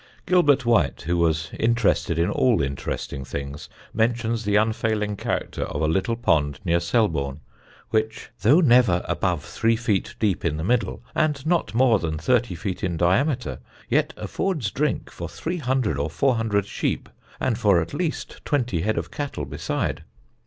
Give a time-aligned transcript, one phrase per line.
[0.25, 5.87] Gilbert White, who was interested in all interesting things, mentions the unfailing character of a
[5.87, 7.39] little pond near Selborne,
[7.91, 12.55] which "though never above three feet deep in the middle, and not more than thirty
[12.55, 13.59] feet in diameter,...
[13.91, 17.07] yet affords drink for three hundred or four hundred sheep,
[17.39, 20.03] and for at least twenty head of cattle beside."